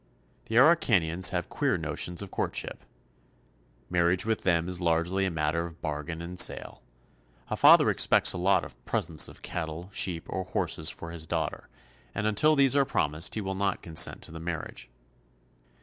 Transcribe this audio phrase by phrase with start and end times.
[0.45, 2.85] The Araucanians have queer notions of courtship.
[3.87, 6.81] Marriage with them is largely a matter of bargain and sale.
[7.51, 11.69] A father expects a lot of presents of cattle, sheep, or horses for his daughter,
[12.15, 14.89] and until these are promised he will not consent to the marriage.